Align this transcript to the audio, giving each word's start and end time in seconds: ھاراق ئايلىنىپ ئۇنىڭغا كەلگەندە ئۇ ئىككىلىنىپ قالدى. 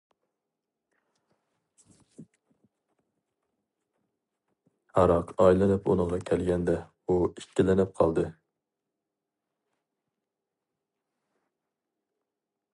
ھاراق 4.95 5.35
ئايلىنىپ 5.43 5.91
ئۇنىڭغا 5.91 6.19
كەلگەندە 6.31 6.75
ئۇ 7.09 7.19
ئىككىلىنىپ 7.27 7.93
قالدى. 8.01 8.25